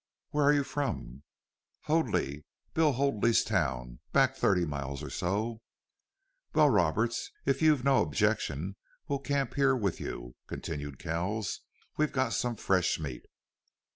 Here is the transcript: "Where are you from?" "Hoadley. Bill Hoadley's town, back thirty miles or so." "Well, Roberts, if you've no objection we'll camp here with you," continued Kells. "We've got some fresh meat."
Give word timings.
"Where 0.31 0.45
are 0.45 0.53
you 0.53 0.63
from?" 0.63 1.21
"Hoadley. 1.81 2.43
Bill 2.73 2.93
Hoadley's 2.93 3.43
town, 3.43 3.99
back 4.11 4.35
thirty 4.35 4.65
miles 4.65 5.03
or 5.03 5.11
so." 5.11 5.61
"Well, 6.55 6.71
Roberts, 6.71 7.29
if 7.45 7.61
you've 7.61 7.83
no 7.83 8.01
objection 8.01 8.77
we'll 9.07 9.19
camp 9.19 9.53
here 9.53 9.75
with 9.75 9.99
you," 9.99 10.33
continued 10.47 10.97
Kells. 10.97 11.59
"We've 11.97 12.11
got 12.11 12.33
some 12.33 12.55
fresh 12.55 12.97
meat." 12.99 13.27